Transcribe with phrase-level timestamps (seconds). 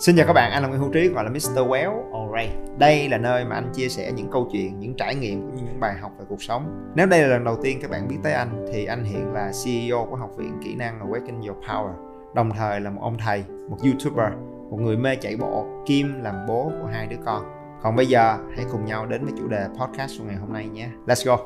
[0.00, 1.58] Xin chào các bạn, anh là Nguyễn Hữu Trí gọi là Mr.
[1.58, 2.78] Well Alright.
[2.78, 5.62] Đây là nơi mà anh chia sẻ những câu chuyện, những trải nghiệm cũng như
[5.62, 6.92] những bài học về cuộc sống.
[6.94, 9.52] Nếu đây là lần đầu tiên các bạn biết tới anh thì anh hiện là
[9.64, 11.92] CEO của Học viện Kỹ năng Awaken Your Power.
[12.34, 14.32] Đồng thời là một ông thầy, một YouTuber,
[14.70, 17.42] một người mê chạy bộ, kim làm bố của hai đứa con.
[17.82, 20.68] Còn bây giờ hãy cùng nhau đến với chủ đề podcast của ngày hôm nay
[20.68, 20.88] nhé.
[21.06, 21.38] Let's go.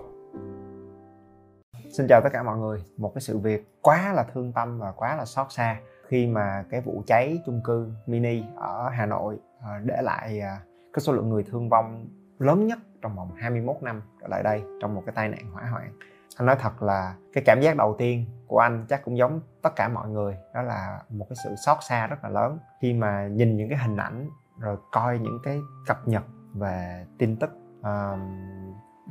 [1.97, 2.83] Xin chào tất cả mọi người.
[2.97, 5.77] Một cái sự việc quá là thương tâm và quá là xót xa
[6.09, 10.57] khi mà cái vụ cháy chung cư mini ở Hà Nội ờ, để lại ờ,
[10.93, 12.07] cái số lượng người thương vong
[12.39, 15.65] lớn nhất trong vòng 21 năm trở lại đây trong một cái tai nạn hỏa
[15.65, 15.99] hoạn.
[16.37, 19.71] Anh nói thật là cái cảm giác đầu tiên của anh chắc cũng giống tất
[19.77, 23.27] cả mọi người đó là một cái sự xót xa rất là lớn khi mà
[23.27, 26.23] nhìn những cái hình ảnh rồi coi những cái cập nhật
[26.55, 27.51] về tin tức
[27.83, 28.17] à,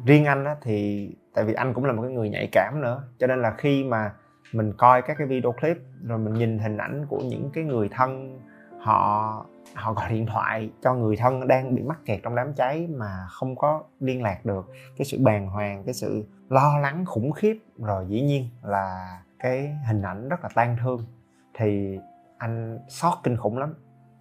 [0.06, 3.04] riêng anh á, thì tại vì anh cũng là một cái người nhạy cảm nữa
[3.20, 4.14] cho nên là khi mà
[4.54, 7.90] mình coi các cái video clip rồi mình nhìn hình ảnh của những cái người
[7.90, 8.40] thân
[8.80, 12.88] họ họ gọi điện thoại cho người thân đang bị mắc kẹt trong đám cháy
[12.96, 14.72] mà không có liên lạc được.
[14.98, 19.78] Cái sự bàng hoàng cái sự lo lắng khủng khiếp rồi dĩ nhiên là cái
[19.88, 21.06] hình ảnh rất là tan thương.
[21.54, 22.00] Thì
[22.38, 23.74] anh sót kinh khủng lắm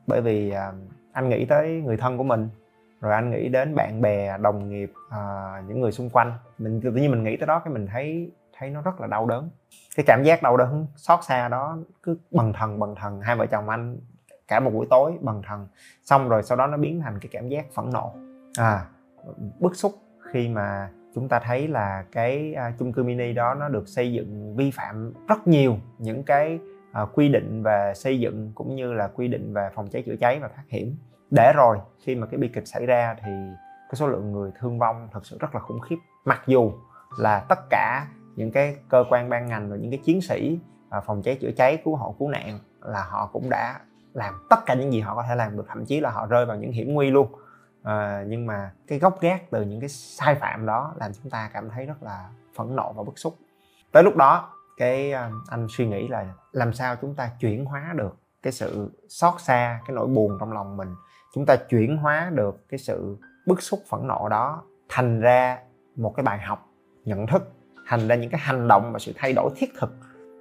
[0.06, 0.72] bởi vì à,
[1.12, 2.48] anh nghĩ tới người thân của mình
[3.00, 6.32] rồi anh nghĩ đến bạn bè đồng nghiệp à, những người xung quanh.
[6.58, 8.30] Mình tự nhiên mình nghĩ tới đó cái mình thấy
[8.62, 9.50] thấy nó rất là đau đớn.
[9.96, 13.20] Cái cảm giác đau đớn xót xa đó cứ bần thần bần thần.
[13.20, 13.98] Hai vợ chồng anh
[14.48, 15.68] cả một buổi tối bần thần.
[16.04, 18.14] Xong rồi sau đó nó biến thành cái cảm giác phẫn nộ.
[18.58, 18.86] À
[19.58, 19.92] bức xúc
[20.32, 24.12] khi mà chúng ta thấy là cái à, chung cư mini đó nó được xây
[24.12, 26.58] dựng vi phạm rất nhiều những cái
[26.92, 30.16] à, quy định về xây dựng cũng như là quy định về phòng cháy chữa
[30.20, 30.96] cháy và thoát hiểm.
[31.30, 33.30] Để rồi khi mà cái bi kịch xảy ra thì
[33.88, 35.96] cái số lượng người thương vong thật sự rất là khủng khiếp.
[36.24, 36.72] Mặc dù
[37.18, 40.58] là tất cả những cái cơ quan ban ngành và những cái chiến sĩ
[40.90, 43.80] à, phòng cháy chữa cháy cứu hộ cứu nạn là họ cũng đã
[44.14, 45.64] làm tất cả những gì họ có thể làm được.
[45.68, 47.32] Thậm chí là họ rơi vào những hiểm nguy luôn.
[47.82, 51.50] À, nhưng mà cái gốc gác từ những cái sai phạm đó làm chúng ta
[51.52, 53.36] cảm thấy rất là phẫn nộ và bức xúc.
[53.92, 57.92] Tới lúc đó cái à, anh suy nghĩ là làm sao chúng ta chuyển hóa
[57.96, 60.94] được cái sự xót xa cái nỗi buồn trong lòng mình.
[61.34, 63.16] Chúng ta chuyển hóa được cái sự
[63.46, 65.58] bức xúc phẫn nộ đó thành ra
[65.96, 66.68] một cái bài học
[67.04, 67.52] nhận thức
[67.92, 69.96] thành ra những cái hành động và sự thay đổi thiết thực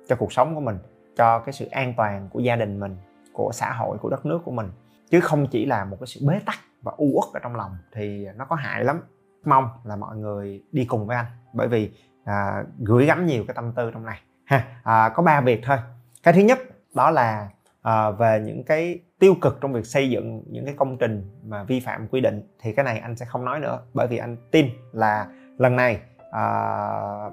[0.08, 0.78] cho cuộc sống của mình
[1.18, 2.98] cho cái sự an toàn của gia đình mình
[3.34, 4.68] của xã hội của đất nước của mình.
[5.10, 7.72] Chứ không chỉ là một cái sự bế tắc và u uất ở trong lòng
[7.94, 9.02] thì nó có hại lắm.
[9.46, 11.92] Mong là mọi người đi cùng với anh bởi vì
[12.26, 14.22] à, gửi gắm nhiều cái tâm tư trong này.
[14.46, 15.78] Ha à, có ba việc thôi.
[16.24, 16.60] Cái thứ nhất
[16.96, 17.50] đó là
[17.82, 21.64] à, về những cái tiêu cực trong việc xây dựng những cái công trình mà
[21.64, 24.38] vi phạm quy định thì cái này anh sẽ không nói nữa bởi vì anh
[24.52, 26.02] tin là lần này
[26.32, 26.44] à,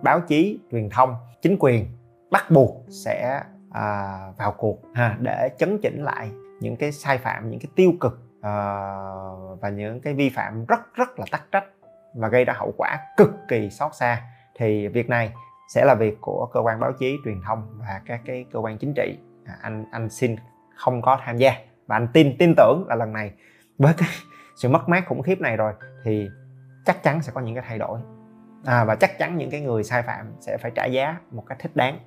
[0.03, 1.87] báo chí truyền thông chính quyền
[2.31, 7.51] bắt buộc sẽ à, vào cuộc ha, để chấn chỉnh lại những cái sai phạm
[7.51, 8.53] những cái tiêu cực à,
[9.61, 11.65] và những cái vi phạm rất rất là tắc trách
[12.15, 14.23] và gây ra hậu quả cực kỳ xót xa.
[14.57, 15.33] Thì việc này
[15.75, 18.79] sẽ là việc của cơ quan báo chí truyền thông và các cái cơ quan
[18.79, 19.19] chính trị.
[19.47, 20.37] À, anh anh xin
[20.77, 21.53] không có tham gia
[21.87, 23.33] và anh tin tin tưởng là lần này
[23.79, 24.09] với cái
[24.57, 25.73] sự mất mát khủng khiếp này rồi
[26.05, 26.29] thì
[26.85, 28.01] chắc chắn sẽ có những cái thay đổi
[28.69, 31.59] à, và chắc chắn những cái người sai phạm sẽ phải trả giá một cách
[31.61, 31.99] thích đáng.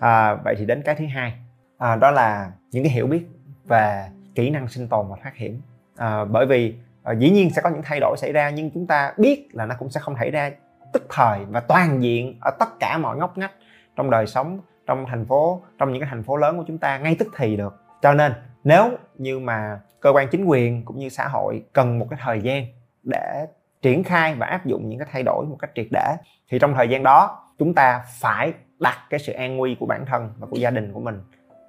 [0.00, 1.34] À, vậy thì đến cái thứ hai.
[1.78, 3.26] À, đó là những cái hiểu biết
[3.64, 5.60] về kỹ năng sinh tồn và thoát hiểm.
[5.96, 8.86] À, bởi vì à, dĩ nhiên sẽ có những thay đổi xảy ra nhưng chúng
[8.86, 10.50] ta biết là nó cũng sẽ không xảy ra
[10.92, 13.52] tức thời và toàn diện ở tất cả mọi ngóc ngách
[13.96, 16.98] trong đời sống trong thành phố trong những cái thành phố lớn của chúng ta
[16.98, 17.74] ngay tức thì được.
[18.02, 18.32] Cho nên
[18.64, 22.40] nếu như mà cơ quan chính quyền cũng như xã hội cần một cái thời
[22.40, 22.66] gian
[23.02, 23.46] để
[23.84, 26.16] triển khai và áp dụng những cái thay đổi một cách triệt để
[26.48, 30.06] thì trong thời gian đó chúng ta phải đặt cái sự an nguy của bản
[30.06, 31.20] thân và của gia đình của mình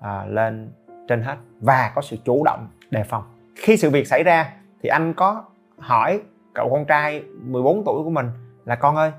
[0.01, 0.71] à, lên
[1.07, 3.23] trên hết và có sự chủ động đề phòng.
[3.55, 4.53] Khi sự việc xảy ra
[4.83, 5.43] thì anh có
[5.77, 6.21] hỏi
[6.53, 8.29] cậu con trai 14 tuổi của mình
[8.65, 9.11] là con ơi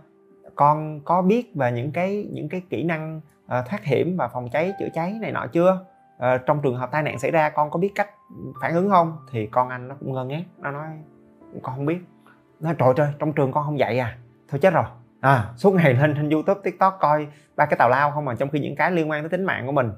[0.55, 4.49] con có biết về những cái những cái kỹ năng uh, thoát hiểm và phòng
[4.51, 5.84] cháy chữa cháy này nọ chưa?
[6.17, 8.11] Uh, trong trường hợp tai nạn xảy ra con có biết cách
[8.63, 9.16] phản ứng không?
[9.31, 10.87] Thì con anh nó cũng ngơ ngác nó nói
[11.63, 11.99] con không biết
[12.60, 14.16] nói trời trời trong trường con không dạy à?
[14.48, 14.84] Thôi chết rồi.
[15.20, 17.26] À suốt ngày lên trên youtube tiktok coi
[17.56, 19.66] ba cái tào lao không mà trong khi những cái liên quan tới tính mạng
[19.66, 19.92] của mình.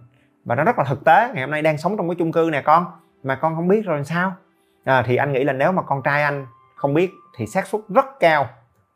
[0.44, 2.48] Và nó rất là thực tế ngày hôm nay đang sống trong cái chung cư
[2.52, 2.86] nè con
[3.22, 4.32] mà con không biết rồi sao?
[4.84, 6.46] À, thì anh nghĩ là nếu mà con trai anh
[6.76, 8.48] không biết thì xác suất rất cao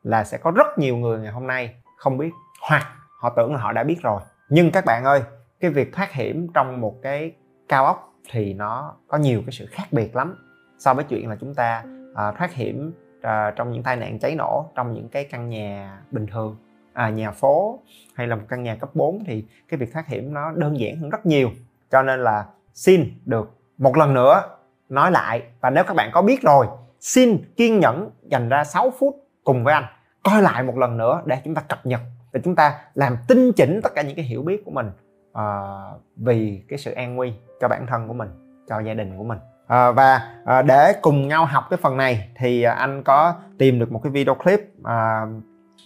[0.02, 2.30] là sẽ có rất nhiều người ngày hôm nay không biết
[2.68, 2.86] hoặc
[3.20, 4.20] họ tưởng là họ đã biết rồi.
[4.48, 5.22] Nhưng các bạn ơi
[5.60, 7.32] cái việc thoát hiểm trong một cái
[7.68, 10.34] cao ốc thì nó có nhiều cái sự khác biệt lắm
[10.78, 12.92] so với chuyện là chúng ta à, thoát hiểm
[13.22, 16.56] à, trong những tai nạn cháy nổ trong những cái căn nhà bình thường
[16.92, 17.78] à, nhà phố
[18.14, 20.96] hay là một căn nhà cấp 4 thì cái việc thoát hiểm nó đơn giản
[20.96, 21.50] hơn rất nhiều.
[21.90, 24.42] Cho nên là xin được một lần nữa
[24.88, 26.66] nói lại và nếu các bạn có biết rồi
[27.00, 29.84] xin kiên nhẫn dành ra 6 phút cùng với anh
[30.22, 32.00] coi lại một lần nữa để chúng ta cập nhật
[32.32, 34.90] để chúng ta làm tinh chỉnh tất cả những cái hiểu biết của mình
[35.32, 38.28] uh, vì cái sự an nguy cho bản thân của mình
[38.68, 39.38] cho gia đình của mình
[39.72, 43.78] à, và à, để cùng nhau học cái phần này thì à, anh có tìm
[43.78, 45.26] được một cái video clip à,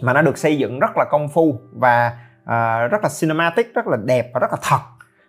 [0.02, 2.12] mà nó được xây dựng rất là công phu và
[2.44, 4.80] à, rất là cinematic rất là đẹp và rất là thật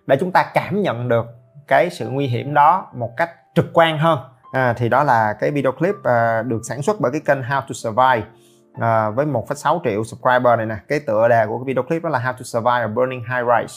[0.08, 1.26] để chúng ta cảm nhận được
[1.68, 4.20] cái sự nguy hiểm đó một cách trực quan hơn.
[4.52, 7.62] À, thì đó là cái video clip à, được sản xuất bởi cái kênh How
[7.62, 8.24] to Survive
[8.80, 10.76] à, với 1,6 triệu subscriber này nè.
[10.88, 13.46] Cái tựa đề của cái video clip đó là How to Survive a Burning High
[13.48, 13.76] Rise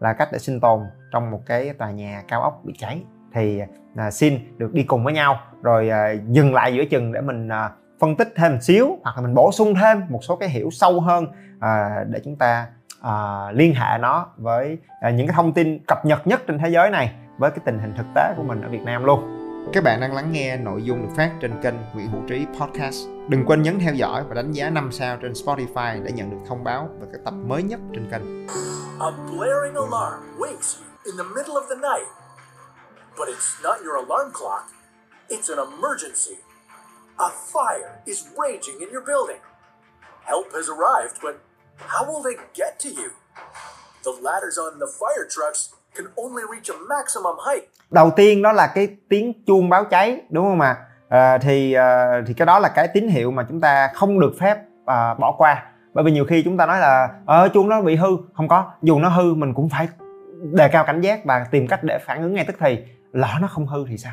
[0.00, 0.80] là cách để sinh tồn
[1.12, 3.02] trong một cái tòa nhà cao ốc bị cháy
[3.34, 3.60] thì
[3.96, 7.48] à, xin được đi cùng với nhau rồi à, dừng lại giữa chừng để mình
[7.48, 7.70] à,
[8.00, 10.70] phân tích thêm một xíu hoặc là mình bổ sung thêm một số cái hiểu
[10.70, 11.26] sâu hơn
[11.60, 12.66] à, để chúng ta
[13.02, 16.68] à, liên hệ nó với à, những cái thông tin cập nhật nhất trên thế
[16.70, 19.38] giới này với cái tình hình thực tế của mình ở Việt Nam luôn.
[19.72, 23.08] Các bạn đang lắng nghe nội dung được phát trên kênh Nguyễn Hữu Trí Podcast.
[23.28, 26.36] Đừng quên nhấn theo dõi và đánh giá 5 sao trên Spotify để nhận được
[26.48, 28.48] thông báo về các tập mới nhất trên kênh.
[29.00, 32.21] A blaring alarm wakes you in the middle of the night.
[33.18, 34.64] But it's not your alarm clock.
[35.28, 36.36] It's an emergency.
[37.18, 39.40] A fire is raging in your building.
[40.24, 41.34] Help has arrived, but
[41.76, 43.10] how will they get to you?
[44.04, 47.68] The ladders on the fire trucks can only reach a maximum height.
[47.90, 50.76] Đầu tiên đó là cái tiếng chuông báo cháy đúng không ạ?
[51.08, 54.32] À, thì à, thì cái đó là cái tín hiệu mà chúng ta không được
[54.40, 55.62] phép à, bỏ qua.
[55.94, 58.70] Bởi vì nhiều khi chúng ta nói là ờ chuông nó bị hư, không có,
[58.82, 59.88] dù nó hư mình cũng phải
[60.42, 63.48] đề cao cảnh giác và tìm cách để phản ứng ngay tức thì lỡ nó
[63.48, 64.12] không hư thì sao?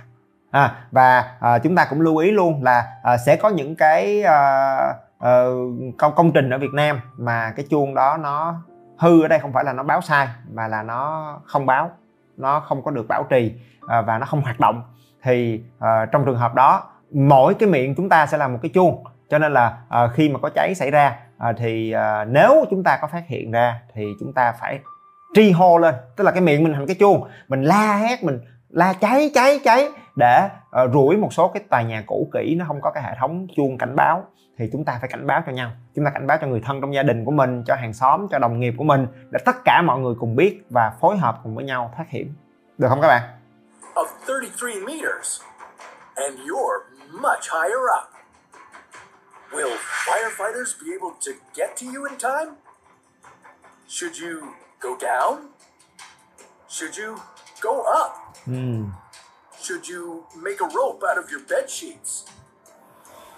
[0.51, 4.23] À, và à, chúng ta cũng lưu ý luôn là à, sẽ có những cái
[4.23, 4.77] à,
[5.19, 5.43] à,
[5.97, 8.55] công công trình ở Việt Nam mà cái chuông đó nó
[8.97, 11.91] hư ở đây không phải là nó báo sai mà là nó không báo
[12.37, 13.53] nó không có được bảo trì
[13.87, 14.83] à, và nó không hoạt động.
[15.23, 18.71] Thì à, trong trường hợp đó mỗi cái miệng chúng ta sẽ là một cái
[18.73, 19.03] chuông.
[19.29, 22.83] Cho nên là à, khi mà có cháy xảy ra à, thì à, nếu chúng
[22.83, 24.79] ta có phát hiện ra thì chúng ta phải
[25.33, 25.95] tri hô lên.
[26.15, 27.27] Tức là cái miệng mình thành cái chuông.
[27.47, 29.89] Mình la hét mình la cháy cháy cháy.
[30.15, 30.49] Để
[30.83, 33.47] uh, rủi một số cái tòa nhà cũ kỹ nó không có cái hệ thống
[33.55, 34.25] chuông cảnh báo
[34.57, 35.71] thì chúng ta phải cảnh báo cho nhau.
[35.95, 38.27] Chúng ta cảnh báo cho người thân trong gia đình của mình cho hàng xóm
[38.31, 41.39] cho đồng nghiệp của mình để tất cả mọi người cùng biết và phối hợp
[41.43, 42.33] cùng với nhau thoát hiểm.
[42.77, 43.21] Được không các bạn?
[43.93, 45.41] Of 33 meters
[46.15, 48.19] and you're much higher up.
[49.51, 52.55] Will firefighters be able to get to you in time?
[53.87, 54.41] Should you
[54.79, 55.35] go down?
[56.67, 57.15] Should you
[57.61, 58.28] go up?
[58.47, 58.91] Mm.
[59.61, 62.25] Should you make a rope out of your bed sheets?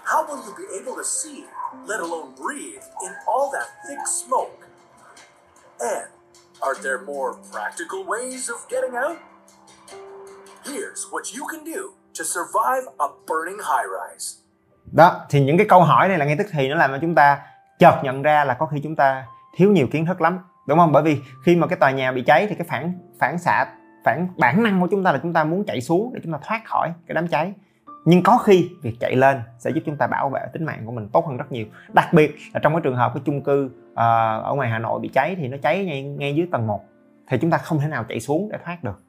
[0.04, 1.44] How will you be able to see,
[1.86, 4.58] let alone breathe, in all that thick smoke?
[5.80, 6.08] And
[6.60, 9.16] are there more practical ways of getting out?
[10.64, 14.38] Here's what you can do to survive a burning high rise.
[14.92, 17.14] Đó, thì những cái câu hỏi này là ngay tức thì nó làm cho chúng
[17.14, 17.42] ta
[17.78, 19.26] chợt nhận ra là có khi chúng ta
[19.56, 20.92] thiếu nhiều kiến thức lắm, đúng không?
[20.92, 23.66] Bởi vì khi mà cái tòa nhà bị cháy thì cái phản phản xạ
[24.04, 26.38] phản bản năng của chúng ta là chúng ta muốn chạy xuống để chúng ta
[26.42, 27.52] thoát khỏi cái đám cháy.
[28.04, 30.92] Nhưng có khi việc chạy lên sẽ giúp chúng ta bảo vệ tính mạng của
[30.92, 31.66] mình tốt hơn rất nhiều.
[31.92, 33.96] Đặc biệt là trong cái trường hợp cái chung cư uh,
[34.44, 36.80] ở ngoài Hà Nội bị cháy thì nó cháy ngay, ngay dưới tầng 1
[37.28, 39.02] thì chúng ta không thể nào chạy xuống để thoát được.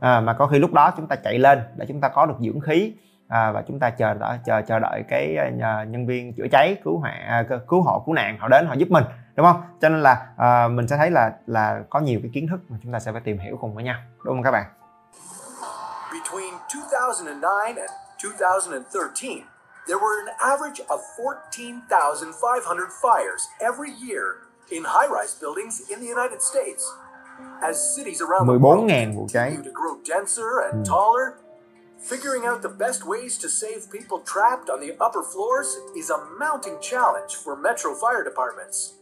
[0.00, 2.36] À, mà có khi lúc đó chúng ta chạy lên để chúng ta có được
[2.40, 2.94] dưỡng khí
[3.30, 6.76] à, và chúng ta chờ đợi chờ chờ đợi cái uh, nhân viên chữa cháy
[6.84, 9.04] cứu hỏa uh, cứu hộ cứu nạn họ đến họ giúp mình
[9.36, 12.48] đúng không cho nên là uh, mình sẽ thấy là là có nhiều cái kiến
[12.50, 14.64] thức mà chúng ta sẽ phải tìm hiểu cùng với nhau đúng không các bạn
[16.12, 19.50] Between 2009 and 2013
[19.86, 24.36] there were an average of 14,500 fires every year
[24.70, 26.92] in high-rise buildings in the United States.
[27.62, 30.84] As cities around the world continue to grow denser and hmm.
[30.84, 31.39] taller,
[32.00, 36.26] Figuring out the best ways to save people trapped on the upper floors is a
[36.38, 38.94] mounting challenge for metro fire departments.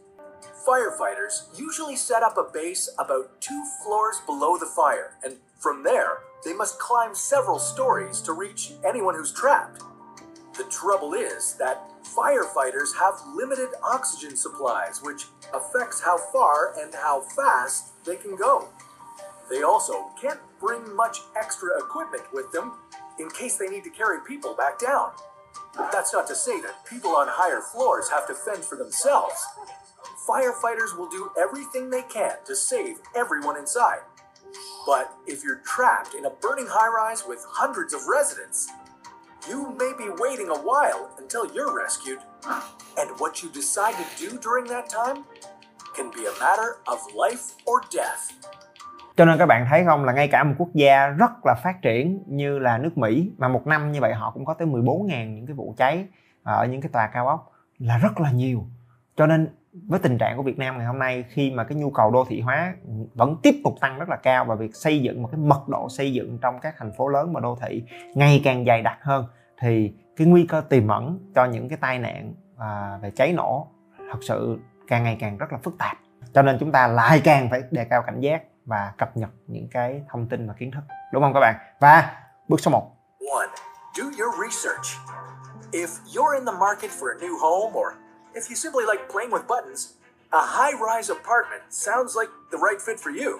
[0.67, 6.19] Firefighters usually set up a base about two floors below the fire, and from there,
[6.43, 9.81] they must climb several stories to reach anyone who's trapped.
[10.57, 17.21] The trouble is that firefighters have limited oxygen supplies, which affects how far and how
[17.21, 18.67] fast they can go.
[19.49, 22.73] They also can't bring much extra equipment with them
[23.19, 25.11] in case they need to carry people back down.
[25.91, 29.45] That's not to say that people on higher floors have to fend for themselves
[30.29, 33.99] firefighters will do everything they can to save everyone inside.
[34.85, 38.69] But if you're trapped in a burning high rise with hundreds of residents,
[39.47, 42.19] you may be waiting a while until you're rescued.
[42.97, 45.25] And what you decide to do during that time
[45.95, 48.31] can be a matter of life or death.
[49.19, 51.81] Cho nên các bạn thấy không là ngay cả một quốc gia rất là phát
[51.81, 55.33] triển như là nước Mỹ mà một năm như vậy họ cũng có tới 14.000
[55.33, 56.05] những cái vụ cháy
[56.43, 58.65] ở những cái tòa cao ốc là rất là nhiều.
[59.15, 59.47] Cho nên
[59.87, 62.25] với tình trạng của Việt Nam ngày hôm nay khi mà cái nhu cầu đô
[62.29, 62.73] thị hóa
[63.13, 65.89] vẫn tiếp tục tăng rất là cao và việc xây dựng một cái mật độ
[65.89, 67.83] xây dựng trong các thành phố lớn và đô thị
[68.15, 69.25] ngày càng dày đặc hơn
[69.61, 73.67] thì cái nguy cơ tiềm ẩn cho những cái tai nạn à, về cháy nổ
[74.11, 75.97] thật sự càng ngày càng rất là phức tạp.
[76.33, 78.43] Cho nên chúng ta lại càng phải đề cao cảnh giác.
[78.69, 80.83] Và cập nhật những cái thông tin và kiến thức
[81.13, 82.15] đúng không các bạn và
[82.47, 82.95] bước số 1
[83.33, 83.49] One,
[83.95, 84.87] do your research.
[85.71, 87.93] If you're in the market for a new home or
[88.33, 89.93] if you simply like playing with buttons,
[90.31, 93.39] a high-rise apartment sounds like the right fit for you.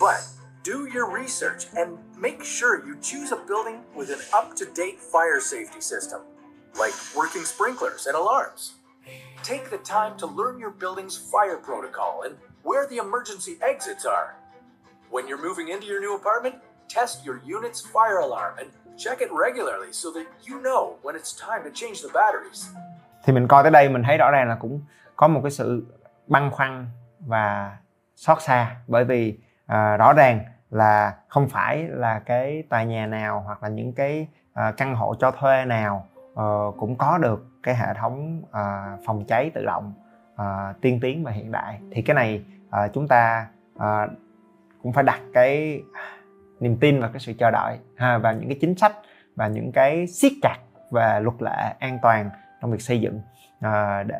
[0.00, 0.20] But
[0.62, 5.80] do your research and make sure you choose a building with an up-to-date fire safety
[5.80, 6.20] system,
[6.78, 8.74] like working sprinklers and alarms.
[9.42, 12.34] Take the time to learn your building's fire protocol and
[12.66, 14.28] where the emergency exits are.
[15.10, 16.54] When you're moving into your new apartment,
[16.88, 18.68] test your unit's fire alarm and
[19.04, 22.66] check it regularly so that you know when it's time to change the batteries.
[23.24, 24.80] thì mình coi tới đây mình thấy rõ ràng là cũng
[25.16, 25.86] có một cái sự
[26.26, 26.86] băn khoăn
[27.20, 27.76] và
[28.16, 33.42] xót xa bởi vì uh, rõ ràng là không phải là cái tòa nhà nào
[33.46, 37.76] hoặc là những cái uh, căn hộ cho thuê nào uh, cũng có được cái
[37.76, 39.92] hệ thống uh, phòng cháy tự động
[40.34, 42.44] uh, tiên tiến và hiện đại thì cái này
[42.76, 43.46] à, chúng ta
[43.78, 44.08] à,
[44.82, 45.82] cũng phải đặt cái
[46.60, 48.92] niềm tin và cái sự chờ đợi ha, và những cái chính sách
[49.36, 50.56] và những cái siết chặt
[50.90, 52.30] về luật lệ an toàn
[52.60, 53.20] trong việc xây dựng
[53.60, 54.16] à, để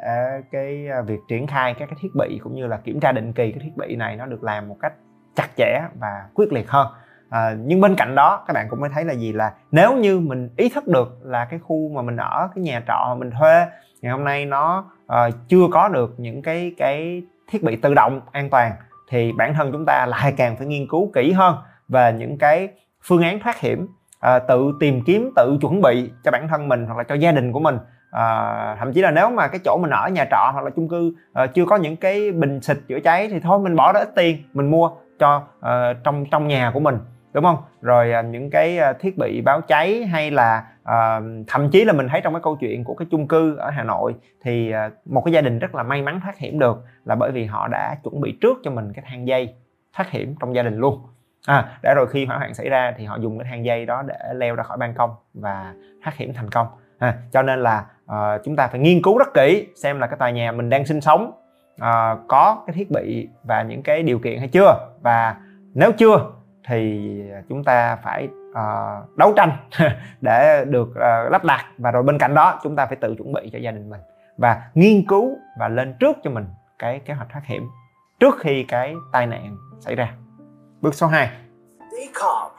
[0.51, 3.53] cái việc triển khai các cái thiết bị cũng như là kiểm tra định kỳ
[3.53, 4.93] cái thiết bị này nó được làm một cách
[5.37, 6.89] chặt chẽ và quyết liệt hơn.
[7.29, 9.33] À, nhưng bên cạnh đó các bạn cũng mới thấy là gì?
[9.33, 12.83] Là nếu như mình ý thức được là cái khu mà mình ở cái nhà
[12.87, 13.67] trọ mà mình thuê
[14.03, 18.21] ngày hôm nay nó uh, chưa có được những cái cái thiết bị tự động
[18.33, 18.73] an toàn
[19.09, 21.57] thì bản thân chúng ta lại càng phải nghiên cứu kỹ hơn
[21.89, 22.69] về những cái
[23.03, 23.87] phương án thoát hiểm
[24.21, 27.33] à, tự tìm kiếm tự chuẩn bị cho bản thân mình hoặc là cho gia
[27.33, 27.79] đình của mình.
[28.11, 30.89] À, thậm chí là nếu mà cái chỗ mình ở nhà trọ hoặc là chung
[30.89, 34.01] cư à, chưa có những cái bình xịt chữa cháy thì thôi mình bỏ ra
[34.01, 36.99] ít tiền mình mua cho à, trong trong nhà của mình
[37.37, 37.57] đúng không?
[37.81, 41.93] Rồi à, những cái à, thiết bị báo cháy hay là à, thậm chí là
[41.93, 44.91] mình thấy trong cái câu chuyện của cái chung cư ở Hà Nội thì à,
[45.05, 47.69] một cái gia đình rất là may mắn thoát hiểm được là bởi vì họ
[47.69, 49.55] đã chuẩn bị trước cho mình cái thang dây
[49.97, 51.01] thoát hiểm trong gia đình luôn.
[51.47, 54.03] À, để rồi khi hỏa hoạn xảy ra thì họ dùng cái thang dây đó
[54.03, 55.75] để leo ra khỏi ban công và
[56.05, 56.67] thoát hiểm thành công.
[56.99, 60.17] À, cho nên là uh, chúng ta phải nghiên cứu rất kỹ xem là cái
[60.19, 61.33] tòa nhà mình đang sinh sống
[61.75, 64.89] uh, có cái thiết bị và những cái điều kiện hay chưa?
[65.03, 65.37] Và
[65.75, 66.36] nếu chưa
[66.67, 67.11] thì
[67.49, 69.69] chúng ta phải uh, đấu tranh
[70.21, 73.33] để được uh, lắp đặt và rồi bên cạnh đó chúng ta phải tự chuẩn
[73.33, 74.01] bị cho gia đình mình
[74.37, 76.47] và nghiên cứu và lên trước cho mình
[76.79, 77.69] cái kế hoạch thoát hiểm
[78.21, 80.13] trước khi cái tai nạn xảy ra
[80.81, 81.31] bước số 2
[81.93, 82.51] Stay calm.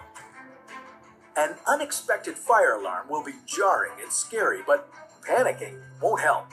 [1.36, 4.90] An unexpected fire alarm will be jarring and scary, but
[5.28, 6.46] panicking won't help.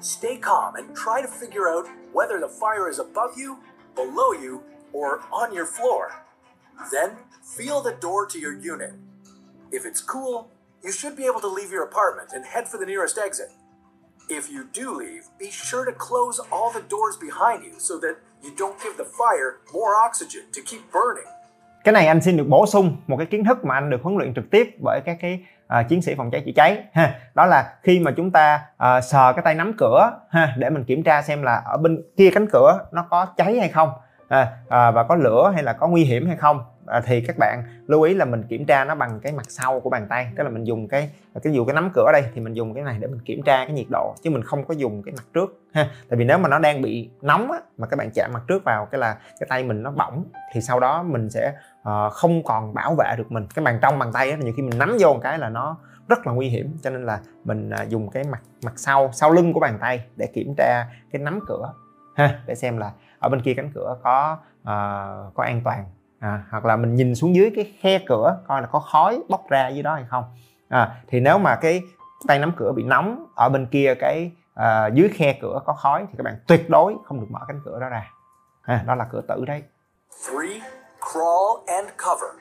[0.00, 3.56] Stay calm and try to figure out whether the fire is above you,
[3.96, 6.25] below you, or on your floor.
[6.92, 7.10] Then
[7.42, 8.92] feel the door to your unit.
[9.72, 10.50] If it's cool,
[10.84, 13.50] you should be able to leave your apartment and head for the nearest exit.
[14.28, 18.16] If you do leave, be sure to close all the doors behind you so that
[18.42, 21.26] you don't give the fire more oxygen to keep burning.
[21.84, 24.16] cái này anh xin được bổ sung một cái kiến thức mà anh được huấn
[24.18, 25.40] luyện trực tiếp bởi các cái
[25.80, 29.04] uh, chiến sĩ phòng cháy chữa cháy ha đó là khi mà chúng ta uh,
[29.04, 32.30] sờ cái tay nắm cửa ha để mình kiểm tra xem là ở bên kia
[32.34, 33.90] cánh cửa nó có cháy hay không
[34.28, 37.36] à, à, và có lửa hay là có nguy hiểm hay không à, thì các
[37.38, 40.32] bạn lưu ý là mình kiểm tra nó bằng cái mặt sau của bàn tay.
[40.36, 41.10] Tức là mình dùng cái
[41.42, 43.64] cái dụ cái nắm cửa đây thì mình dùng cái này để mình kiểm tra
[43.64, 45.90] cái nhiệt độ chứ mình không có dùng cái mặt trước ha.
[46.08, 48.64] Tại vì nếu mà nó đang bị nóng á, mà các bạn chạm mặt trước
[48.64, 51.52] vào cái là cái tay mình nó bỏng thì sau đó mình sẽ
[51.88, 53.46] uh, không còn bảo vệ được mình.
[53.54, 55.76] Cái bàn trong bàn tay á, nhiều khi mình nắm vô một cái là nó
[56.08, 56.76] rất là nguy hiểm.
[56.82, 60.04] Cho nên là mình uh, dùng cái mặt mặt sau sau lưng của bàn tay
[60.16, 61.72] để kiểm tra cái nắm cửa
[62.16, 65.84] ha để xem là ở bên kia cánh cửa có uh, có an toàn
[66.18, 69.48] à, hoặc là mình nhìn xuống dưới cái khe cửa coi là có khói bốc
[69.48, 70.24] ra dưới đó hay không
[70.68, 71.82] à, thì nếu mà cái
[72.26, 76.06] tay nắm cửa bị nóng ở bên kia cái uh, dưới khe cửa có khói
[76.10, 78.10] thì các bạn tuyệt đối không được mở cánh cửa đó ra
[78.62, 79.62] à, đó là cửa tử đấy
[80.24, 80.62] Three,
[81.00, 82.36] crawl and cover.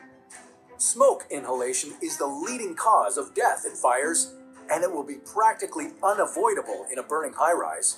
[0.77, 4.33] Smoke inhalation is the leading cause of death in fires,
[4.69, 7.97] and it will be practically unavoidable in a burning high rise.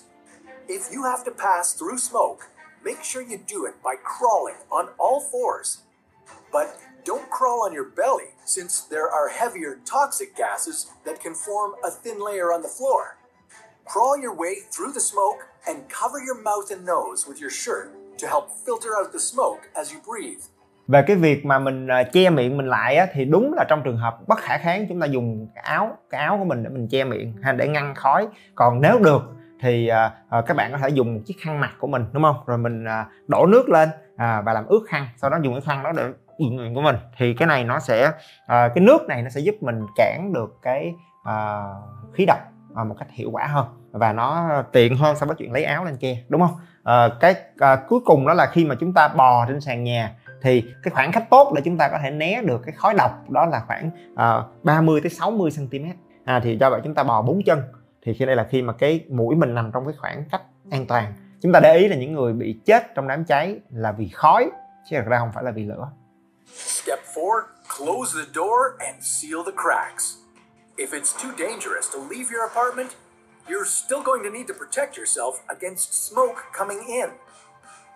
[0.68, 2.50] If you have to pass through smoke,
[2.88, 5.68] make sure you do it by crawling on all fours.
[6.54, 6.68] But
[7.04, 11.92] don't crawl on your belly, since there are heavier toxic gases that can form a
[12.04, 13.18] thin layer on the floor.
[13.92, 17.88] Crawl your way through the smoke and cover your mouth and nose with your shirt
[18.20, 20.44] to help filter out the smoke as you breathe.
[20.88, 23.98] về cái việc mà mình che miệng mình lại á, thì đúng là trong trường
[23.98, 26.88] hợp bất khả kháng chúng ta dùng cái áo cái áo của mình để mình
[26.92, 29.22] che miệng hay để ngăn khói còn nếu được
[29.62, 29.90] thì
[30.38, 32.36] uh, các bạn có thể dùng một chiếc khăn mặt của mình đúng không?
[32.46, 35.62] Rồi mình uh, đổ nước lên uh, và làm ướt khăn sau đó dùng cái
[35.62, 36.04] khăn đó để
[36.38, 36.96] ướt của mình.
[37.18, 38.14] Thì cái này nó sẽ uh,
[38.48, 42.40] cái nước này nó sẽ giúp mình cản được cái uh, khí độc
[42.82, 45.86] uh, một cách hiệu quả hơn và nó tiện hơn so với chuyện lấy áo
[45.86, 46.54] lên che đúng không?
[46.82, 47.36] Uh, cái
[47.74, 50.12] uh, cuối cùng đó là khi mà chúng ta bò trên sàn nhà
[50.42, 53.30] thì cái khoảng cách tốt để chúng ta có thể né được cái khói độc
[53.30, 55.86] đó là khoảng uh, 30 tới 60 cm
[56.26, 57.62] à, thì do vậy chúng ta bò bốn chân
[58.08, 60.86] thì khi đây là khi mà cái mũi mình nằm trong cái khoảng cách an
[60.88, 64.10] toàn chúng ta để ý là những người bị chết trong đám cháy là vì
[64.10, 64.52] khói
[64.90, 65.90] chứ thật ra không phải là vì lửa
[66.56, 67.26] Step 4
[67.78, 70.16] Close the door and seal the cracks.
[70.78, 72.90] If it's too dangerous to leave your apartment,
[73.50, 77.10] you're still going to need to protect yourself against smoke coming in.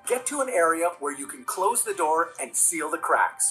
[0.08, 3.46] Get to an area where you can close the door and seal the cracks.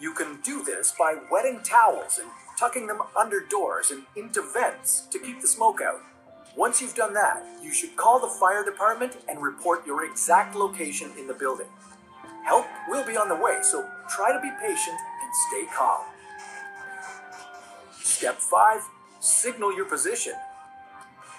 [0.00, 5.02] You can do this by wetting towels and tucking them under doors and into vents
[5.10, 6.00] to keep the smoke out.
[6.56, 11.10] Once you've done that, you should call the fire department and report your exact location
[11.18, 11.66] in the building.
[12.44, 16.04] Help will be on the way, so try to be patient and stay calm.
[18.00, 18.82] Step 5
[19.20, 20.34] Signal your position.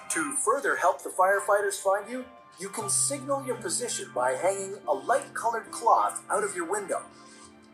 [0.09, 2.25] To further help the firefighters find you,
[2.59, 7.01] you can signal your position by hanging a light colored cloth out of your window.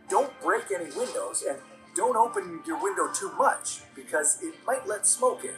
[0.10, 1.58] Don't break any windows and
[1.96, 5.56] don't open your window too much because it might let smoke in.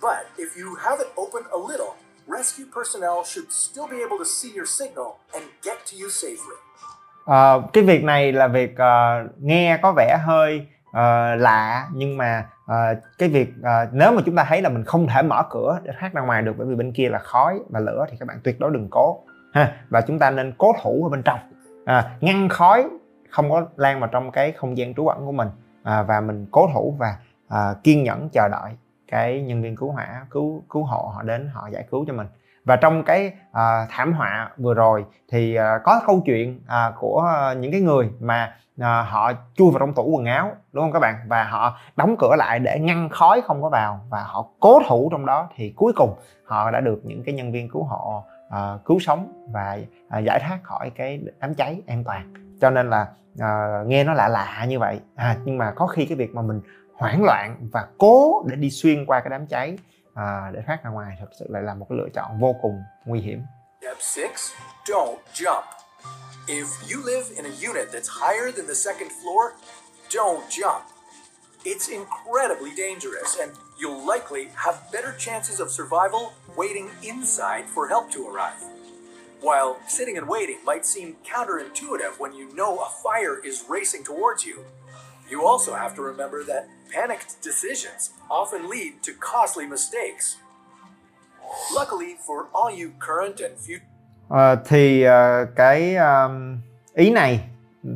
[0.00, 1.94] But if you have it open a little,
[2.26, 6.56] rescue personnel should still be able to see your signal and get to you safely.
[7.24, 12.46] Ờ, cái việc này là việc uh, nghe có vẻ hơi uh, lạ nhưng mà
[12.64, 15.78] uh, cái việc uh, nếu mà chúng ta thấy là mình không thể mở cửa
[15.82, 18.28] để thoát ra ngoài được bởi vì bên kia là khói và lửa thì các
[18.28, 19.22] bạn tuyệt đối đừng cố
[19.52, 21.38] ha và chúng ta nên cố thủ ở bên trong
[21.84, 22.88] à, ngăn khói
[23.36, 25.48] không có lan vào trong cái không gian trú ẩn của mình
[25.82, 27.16] à, và mình cố thủ và
[27.48, 28.72] à, kiên nhẫn chờ đợi
[29.08, 32.26] cái nhân viên cứu hỏa cứu cứu hộ họ đến họ giải cứu cho mình.
[32.64, 37.20] Và trong cái à, thảm họa vừa rồi thì à, có câu chuyện à, của
[37.20, 40.92] à, những cái người mà à, họ chui vào trong tủ quần áo đúng không
[40.92, 41.14] các bạn?
[41.28, 45.08] Và họ đóng cửa lại để ngăn khói không có vào và họ cố thủ
[45.12, 48.78] trong đó thì cuối cùng họ đã được những cái nhân viên cứu hộ à,
[48.84, 53.06] cứu sống và à, giải thoát khỏi cái đám cháy an toàn cho nên là
[53.38, 56.42] à, nghe nó lạ lạ như vậy à, nhưng mà có khi cái việc mà
[56.42, 56.60] mình
[56.94, 59.78] hoảng loạn và cố để đi xuyên qua cái đám cháy
[60.14, 62.82] à, để thoát ra ngoài thật sự lại là một cái lựa chọn vô cùng
[63.04, 63.42] nguy hiểm
[63.80, 64.28] Step 6
[64.88, 65.64] Don't jump.
[66.48, 69.52] If you live in a unit that's higher than the second floor,
[70.14, 70.82] don't jump.
[71.64, 78.10] It's incredibly dangerous, and you'll likely have better chances of survival waiting inside for help
[78.12, 78.75] to arrive.
[79.46, 84.44] While sitting and waiting might seem counterintuitive when you know a fire is racing towards
[84.44, 84.56] you,
[85.30, 90.36] you also have to remember that panicked decisions often lead to costly mistakes.
[91.72, 93.86] Luckily for all you current and future
[94.28, 96.58] Ờ, thì ờ, cái um,
[96.94, 97.40] ý này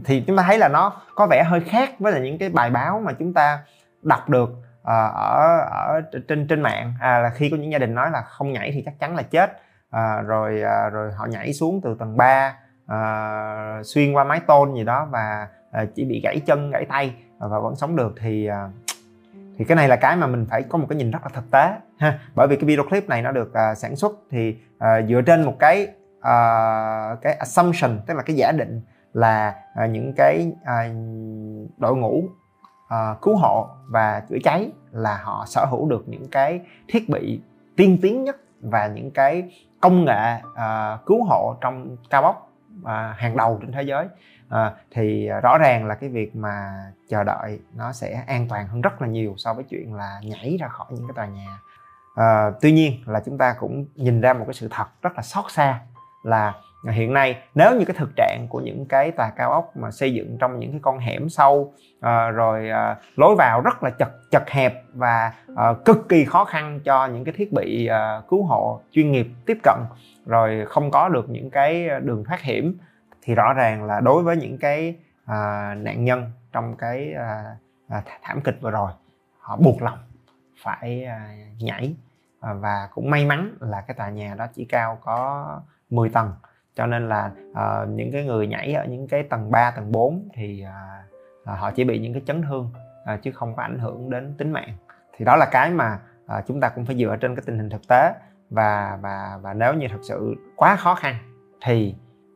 [0.04, 2.70] thì chúng ta thấy là nó có vẻ hơi khác với là những cái bài
[2.70, 3.58] báo mà chúng ta
[4.02, 4.50] đọc được
[4.82, 8.22] ờ, ở ở trên trên mạng à, là khi có những gia đình nói là
[8.22, 9.50] không nhảy thì chắc chắn là chết
[9.90, 14.74] à, rồi à, rồi họ nhảy xuống từ tầng 3 à, xuyên qua mái tôn
[14.74, 18.46] gì đó và à, chỉ bị gãy chân gãy tay và vẫn sống được thì
[18.46, 18.68] à,
[19.58, 21.50] thì cái này là cái mà mình phải có một cái nhìn rất là thực
[21.50, 22.18] tế ha.
[22.34, 25.44] Bởi vì cái video clip này nó được à, sản xuất thì à, dựa trên
[25.44, 25.88] một cái
[26.20, 28.80] à, cái assumption tức là cái giả định
[29.12, 30.88] là à, những cái à,
[31.78, 32.24] đội ngũ
[32.88, 37.40] à, cứu hộ và chữa cháy là họ sở hữu được những cái thiết bị
[37.76, 39.42] tiên tiến nhất và những cái
[39.80, 44.06] công nghệ uh, cứu hộ trong cao ốc uh, à, hàng đầu trên thế giới.
[44.46, 46.70] Uh, thì rõ ràng là cái việc mà
[47.08, 50.56] chờ đợi nó sẽ an toàn hơn rất là nhiều so với chuyện là nhảy
[50.60, 51.58] ra khỏi những cái tòa nhà.
[52.12, 55.22] Uh, tuy nhiên là chúng ta cũng nhìn ra một cái sự thật rất là
[55.22, 55.80] xót xa
[56.22, 56.54] là
[56.88, 60.14] hiện nay nếu như cái thực trạng của những cái tòa cao ốc mà xây
[60.14, 64.08] dựng trong những cái con hẻm sâu à, rồi à, lối vào rất là chật
[64.30, 68.44] chật hẹp và à, cực kỳ khó khăn cho những cái thiết bị à, cứu
[68.44, 69.78] hộ chuyên nghiệp tiếp cận
[70.26, 72.78] rồi không có được những cái đường thoát hiểm
[73.22, 77.56] thì rõ ràng là đối với những cái à, nạn nhân trong cái à,
[77.88, 78.92] à, thảm kịch vừa rồi
[79.38, 79.98] họ buộc lòng
[80.62, 81.96] phải à, nhảy.
[82.40, 85.46] À, và cũng may mắn là cái tòa nhà đó chỉ cao có
[85.90, 86.32] 10 tầng
[86.74, 90.28] cho nên là uh, những cái người nhảy ở những cái tầng 3, tầng 4
[90.34, 92.70] thì uh, họ chỉ bị những cái chấn thương
[93.14, 94.76] uh, chứ không có ảnh hưởng đến tính mạng
[95.16, 97.70] thì đó là cái mà uh, chúng ta cũng phải dựa trên cái tình hình
[97.70, 98.12] thực tế
[98.50, 101.14] và và và nếu như thật sự quá khó khăn
[101.62, 101.94] thì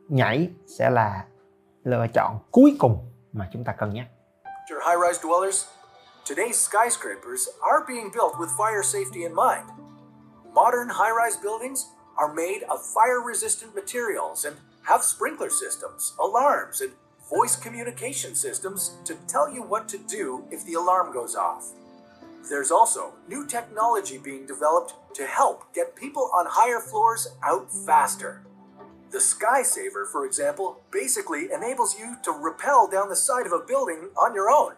[0.09, 1.25] nhảy sẽ là
[1.83, 4.05] lựa chọn cuối cùng mà chúng ta cân nhắc.
[4.71, 5.65] Your high-rise dwellers,
[6.25, 9.65] today's skyscrapers are being built with fire safety in mind.
[10.53, 16.91] Modern high-rise buildings are made of fire-resistant materials and have sprinkler systems, alarms, and
[17.29, 21.71] voice communication systems to tell you what to do if the alarm goes off.
[22.47, 28.43] There's also new technology being developed to help get people on higher floors out faster.
[29.11, 33.65] The Sky Saver, for example, basically enables you to rappel down the side of a
[33.65, 34.73] building on your own.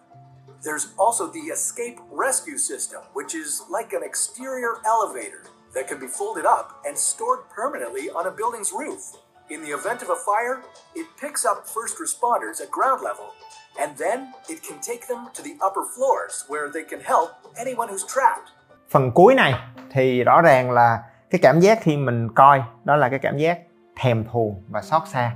[0.64, 5.44] There's also the Escape Rescue System, which is like an exterior elevator
[5.78, 9.02] that can be folded up and stored permanently on a building's roof.
[9.50, 10.58] In the event of a fire,
[10.96, 13.28] it picks up first responders at ground level,
[13.80, 14.18] and then
[14.50, 18.50] it can take them to the upper floors where they can help anyone who's trapped.
[18.90, 19.54] Phần cuối này
[19.92, 23.60] thì rõ ràng là cái cảm giác khi mình coi đó là cái cảm giác
[23.96, 25.32] thèm thuồng và xót xa.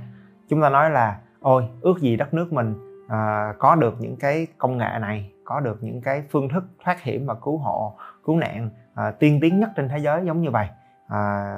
[0.48, 2.74] Chúng ta nói là ôi ước gì đất nước mình
[3.08, 7.02] à, có được những cái công nghệ này, có được những cái phương thức thoát
[7.02, 10.50] hiểm và cứu hộ, cứu nạn à, tiên tiến nhất trên thế giới giống như
[10.50, 10.68] vậy.
[11.08, 11.54] À,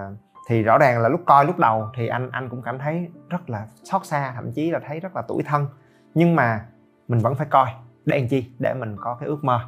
[0.49, 3.51] thì rõ ràng là lúc coi lúc đầu thì anh anh cũng cảm thấy rất
[3.51, 5.67] là xót xa thậm chí là thấy rất là tủi thân.
[6.15, 6.65] Nhưng mà
[7.09, 7.69] mình vẫn phải coi
[8.05, 8.51] để làm chi?
[8.59, 9.61] Để mình có cái ước mơ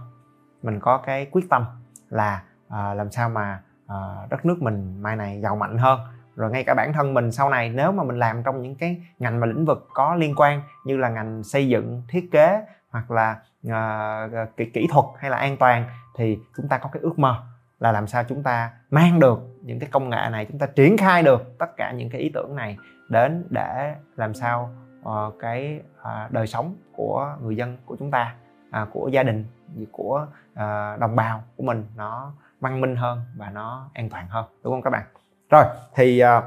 [0.67, 1.65] mình có cái quyết tâm
[2.09, 3.97] là à, làm sao mà à,
[4.31, 6.01] đất nước mình mai này giàu mạnh hơn.
[6.37, 9.03] Rồi ngay cả bản thân mình sau này nếu mà mình làm trong những cái
[9.19, 13.11] ngành và lĩnh vực có liên quan như là ngành xây dựng thiết kế hoặc
[13.11, 15.85] là uh, kỹ, kỹ thuật hay là an toàn
[16.17, 17.43] thì chúng ta có cái ước mơ
[17.81, 20.97] là làm sao chúng ta mang được những cái công nghệ này chúng ta triển
[20.97, 22.77] khai được tất cả những cái ý tưởng này
[23.09, 28.35] đến để làm sao uh, cái uh, đời sống của người dân của chúng ta
[28.83, 29.45] uh, của gia đình
[29.93, 34.45] của uh, đồng bào của mình nó văn minh hơn và nó an toàn hơn
[34.63, 35.03] đúng không các bạn?
[35.51, 36.45] Rồi thì uh,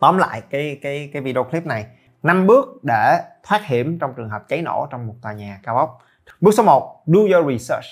[0.00, 1.86] tóm lại cái cái cái video clip này.
[2.22, 5.76] Năm bước để thoát hiểm trong trường hợp cháy nổ trong một tòa nhà cao
[5.76, 5.98] ốc.
[6.40, 7.84] Bước số 1 do your research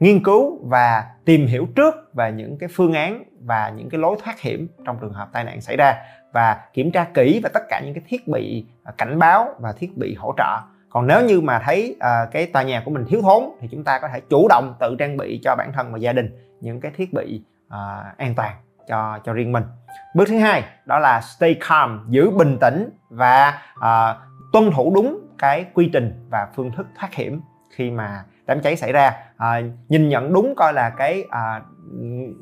[0.00, 4.16] nghiên cứu và tìm hiểu trước về những cái phương án và những cái lối
[4.24, 5.94] thoát hiểm trong trường hợp tai nạn xảy ra
[6.32, 9.72] và kiểm tra kỹ và tất cả những cái thiết bị à, cảnh báo và
[9.72, 10.58] thiết bị hỗ trợ.
[10.90, 13.84] Còn nếu như mà thấy uh, cái tòa nhà của mình thiếu thốn thì chúng
[13.84, 16.80] ta có thể chủ động tự trang bị cho bản thân và gia đình những
[16.80, 17.72] cái thiết bị uh,
[18.16, 18.54] an toàn
[18.88, 19.64] cho cho riêng mình.
[20.14, 24.16] Bước thứ hai đó là stay calm giữ bình tĩnh và uh,
[24.52, 28.76] tuân thủ đúng cái quy trình và phương thức thoát hiểm khi mà đám cháy
[28.76, 29.12] xảy ra.
[29.36, 31.62] À, nhìn nhận đúng coi là cái à,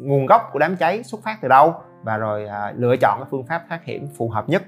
[0.00, 3.28] nguồn gốc của đám cháy xuất phát từ đâu và rồi à, lựa chọn cái
[3.30, 4.62] phương pháp thoát hiểm phù hợp nhất.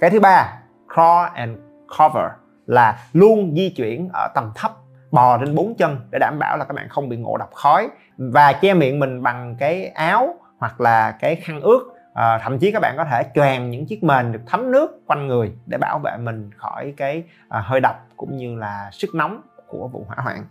[0.00, 1.58] Cái thứ ba crawl and
[1.98, 2.30] cover
[2.66, 4.72] là luôn di chuyển ở tầm thấp
[5.10, 7.88] bò trên bốn chân để đảm bảo là các bạn không bị ngộ độc khói
[8.18, 11.94] và che miệng mình bằng cái áo hoặc là cái khăn ướt.
[12.14, 15.26] À, thậm chí các bạn có thể choàng những chiếc mền được thấm nước quanh
[15.26, 19.42] người để bảo vệ mình khỏi cái à, hơi độc cũng như là sức nóng
[19.66, 20.44] của vụ hỏa hoạn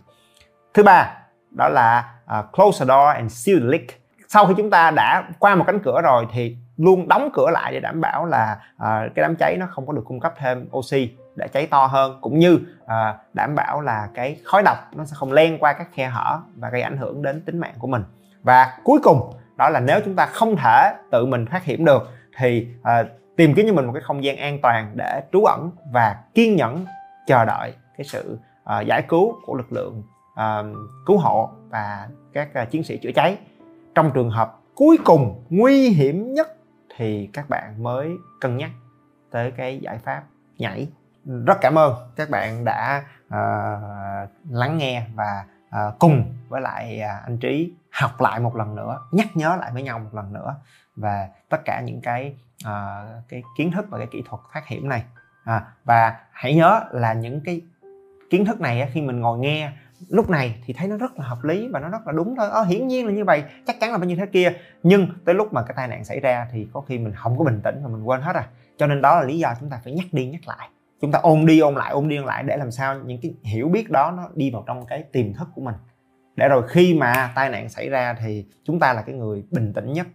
[0.78, 1.14] thứ ba
[1.50, 3.82] đó là uh, close the door and seal the leak.
[4.28, 7.72] Sau khi chúng ta đã qua một cánh cửa rồi thì luôn đóng cửa lại
[7.72, 10.68] để đảm bảo là uh, cái đám cháy nó không có được cung cấp thêm
[10.76, 12.90] oxy để cháy to hơn cũng như uh,
[13.34, 16.70] đảm bảo là cái khói độc nó sẽ không len qua các khe hở và
[16.70, 18.02] gây ảnh hưởng đến tính mạng của mình.
[18.42, 22.08] Và cuối cùng đó là nếu chúng ta không thể tự mình thoát hiểm được
[22.36, 25.70] thì uh, tìm kiếm cho mình một cái không gian an toàn để trú ẩn
[25.92, 26.86] và kiên nhẫn
[27.26, 28.38] chờ đợi cái sự
[28.78, 30.02] uh, giải cứu của lực lượng
[30.38, 33.38] uh, cứu hộ và các uh, chiến sĩ chữa cháy.
[33.94, 36.48] Trong trường hợp cuối cùng nguy hiểm nhất
[36.96, 38.70] thì các bạn mới cân nhắc
[39.30, 40.22] tới cái giải pháp
[40.58, 40.88] nhảy.
[41.46, 47.24] Rất cảm ơn các bạn đã uh, lắng nghe và uh, cùng với lại uh,
[47.24, 50.54] anh trí học lại một lần nữa nhắc nhớ lại với nhau một lần nữa
[50.96, 54.88] về tất cả những cái uh, cái kiến thức và cái kỹ thuật thoát hiểm
[54.88, 55.04] này.
[55.44, 57.60] À, và hãy nhớ là những cái
[58.30, 59.72] kiến thức này khi mình ngồi nghe
[60.08, 62.48] lúc này thì thấy nó rất là hợp lý và nó rất là đúng thôi.
[62.50, 64.52] Ờ, hiển nhiên là như vậy chắc chắn là bao nhiêu thế kia.
[64.82, 67.44] Nhưng tới lúc mà cái tai nạn xảy ra thì có khi mình không có
[67.44, 68.44] bình tĩnh và mình quên hết rồi.
[68.76, 70.68] Cho nên đó là lý do chúng ta phải nhắc đi nhắc lại.
[71.00, 73.34] Chúng ta ôn đi ôn lại ôn đi ôn lại để làm sao những cái
[73.42, 75.74] hiểu biết đó nó đi vào trong cái tiềm thức của mình.
[76.36, 79.72] Để rồi khi mà tai nạn xảy ra thì chúng ta là cái người bình
[79.72, 80.06] tĩnh nhất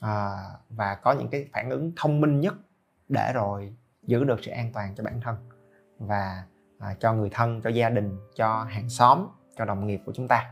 [0.00, 0.30] à,
[0.68, 2.54] và có những cái phản ứng thông minh nhất
[3.08, 5.36] để rồi giữ được sự an toàn cho bản thân.
[5.98, 6.42] Và
[6.82, 10.28] à, cho người thân cho gia đình cho hàng xóm cho đồng nghiệp của chúng
[10.28, 10.50] ta.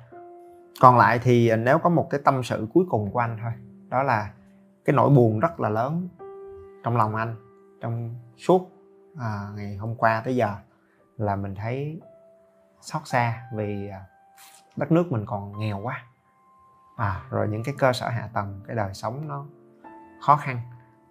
[0.81, 3.53] Còn lại thì nếu có một cái tâm sự cuối cùng của anh thôi
[3.89, 4.31] đó là
[4.85, 6.09] cái nỗi buồn rất là lớn
[6.85, 7.37] trong lòng anh
[7.81, 8.71] trong suốt
[9.19, 10.57] à, ngày hôm qua tới giờ
[11.17, 12.01] là mình thấy
[12.81, 14.01] xót xa vì à,
[14.77, 16.05] đất nước mình còn nghèo quá.
[16.97, 19.45] À rồi những cái cơ sở hạ tầng cái đời sống nó
[20.23, 20.61] khó khăn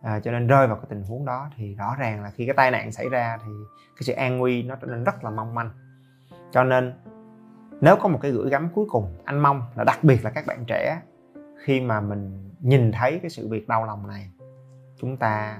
[0.02, 2.56] à, cho nên rơi vào cái tình huống đó thì rõ ràng là khi cái
[2.56, 3.52] tai nạn xảy ra thì
[3.96, 5.72] cái sự an nguy nó trở nên rất là mong manh.
[6.52, 6.94] Cho nên
[7.82, 10.46] nếu có một cái gửi gắm cuối cùng anh mong là đặc biệt là các
[10.48, 11.02] bạn trẻ
[11.64, 14.32] khi mà mình nhìn thấy cái sự việc đau lòng này
[14.98, 15.60] chúng ta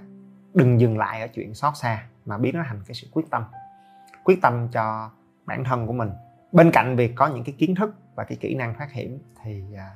[0.54, 3.44] đừng dừng lại ở chuyện xót xa mà biến nó thành cái sự quyết tâm.
[4.24, 5.10] Quyết tâm cho
[5.46, 6.10] bản thân của mình.
[6.52, 9.64] Bên cạnh việc có những cái kiến thức và cái kỹ năng thoát hiểm thì
[9.78, 9.96] à,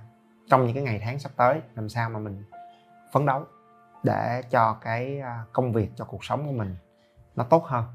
[0.50, 2.44] trong những cái ngày tháng sắp tới làm sao mà mình
[3.14, 3.46] phấn đấu
[4.04, 6.76] để cho cái à, công việc cho cuộc sống của mình
[7.36, 7.86] nó tốt hơn.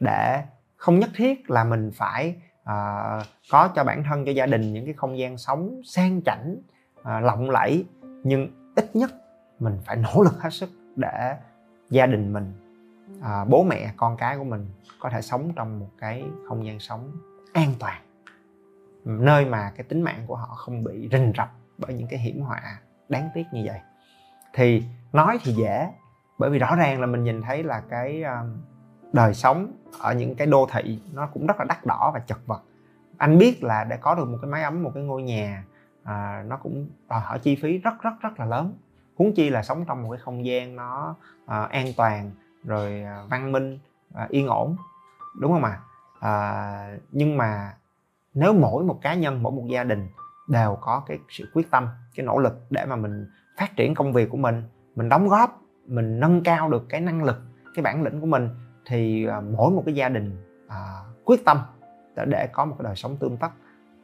[0.00, 0.44] Để
[0.76, 4.84] không nhất thiết là mình phải uh, có cho bản thân cho gia đình những
[4.84, 6.56] cái không gian sống sang chảnh
[7.00, 7.84] uh, lộng lẫy
[8.22, 9.10] nhưng ít nhất
[9.58, 11.36] mình phải nỗ lực hết sức để
[11.90, 12.52] gia đình mình
[13.18, 14.68] uh, bố mẹ con cái của mình
[15.00, 17.12] có thể sống trong một cái không gian sống
[17.52, 18.02] an toàn
[19.04, 22.40] nơi mà cái tính mạng của họ không bị rình rập bởi những cái hiểm
[22.40, 23.80] họa đáng tiếc như vậy.
[24.52, 24.82] Thì
[25.14, 25.88] nói thì dễ
[26.38, 28.56] bởi vì rõ ràng là mình nhìn thấy là cái um,
[29.12, 32.38] đời sống ở những cái đô thị nó cũng rất là đắt đỏ và chật
[32.46, 32.62] vật
[33.18, 35.64] anh biết là để có được một cái máy ấm một cái ngôi nhà
[36.04, 38.74] à, nó cũng đòi hỏi chi phí rất rất rất là lớn
[39.16, 41.14] huống chi là sống trong một cái không gian nó
[41.46, 42.30] à, an toàn
[42.64, 43.78] rồi à, văn minh
[44.14, 44.76] à, yên ổn
[45.40, 45.80] đúng không ạ
[46.20, 46.30] à?
[46.30, 47.74] à, nhưng mà
[48.34, 50.08] nếu mỗi một cá nhân mỗi một gia đình
[50.48, 53.26] đều có cái sự quyết tâm cái nỗ lực để mà mình
[53.58, 54.62] phát triển công việc của mình
[54.94, 57.36] mình đóng góp mình nâng cao được cái năng lực
[57.74, 58.48] cái bản lĩnh của mình
[58.86, 60.36] thì à, mỗi một cái gia đình
[60.68, 61.58] à, quyết tâm
[62.16, 63.50] để, để có một cái đời sống tươm tất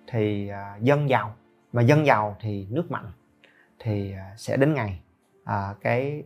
[0.06, 1.34] thì à, dân giàu
[1.72, 3.12] mà dân giàu thì nước mạnh
[3.78, 5.00] thì à, sẽ đến ngày
[5.44, 6.24] à, cái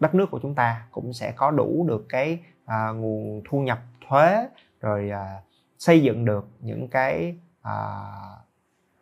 [0.00, 3.78] đất nước của chúng ta cũng sẽ có đủ được cái à, nguồn thu nhập
[4.08, 4.48] thuế
[4.80, 5.40] rồi à,
[5.78, 7.74] xây dựng được những cái à,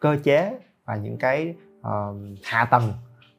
[0.01, 1.93] cơ chế và những cái à,
[2.45, 2.93] hạ tầng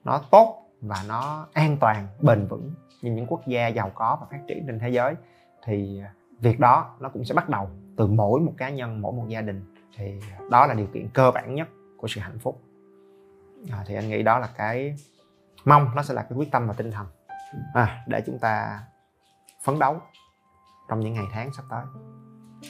[0.04, 4.28] nó tốt và nó an toàn bền vững như những quốc gia giàu có và
[4.32, 5.16] phát triển trên thế giới.
[5.64, 9.14] Thì à, việc đó nó cũng sẽ bắt đầu từ mỗi một cá nhân mỗi
[9.14, 9.76] một gia đình.
[9.96, 12.62] Thì đó là điều kiện cơ bản nhất của sự hạnh phúc.
[13.72, 14.96] À, thì anh nghĩ đó là cái
[15.66, 17.08] mong nó sẽ là cái quyết tâm và tinh thần.
[17.74, 18.80] À, để chúng ta
[19.64, 20.02] phấn đấu
[20.90, 21.86] trong những ngày tháng sắp tới.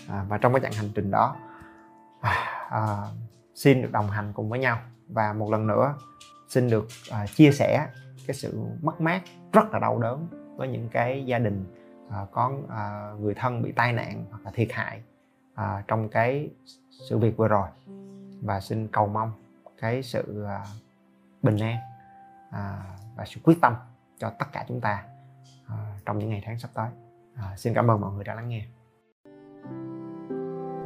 [0.09, 1.35] À, và trong cái chặng hành trình đó
[2.21, 2.31] à,
[2.69, 2.97] à,
[3.55, 4.77] xin được đồng hành cùng với nhau.
[5.07, 5.95] Và một lần nữa
[6.49, 7.87] xin được à, chia sẻ
[8.27, 9.21] cái sự mất mát
[9.53, 11.65] rất là đau đớn với những cái gia đình
[12.09, 15.01] à, có à, người thân bị tai nạn hoặc là thiệt hại
[15.55, 16.49] à, trong cái
[17.09, 17.67] sự việc vừa rồi.
[18.41, 19.31] Và xin cầu mong
[19.77, 20.65] cái sự à,
[21.41, 21.77] bình an
[22.51, 22.83] à,
[23.15, 23.75] và sự quyết tâm
[24.17, 25.03] cho tất cả chúng ta
[25.67, 26.89] à, trong những ngày tháng sắp tới.
[27.35, 28.65] À, xin cảm ơn mọi người đã lắng nghe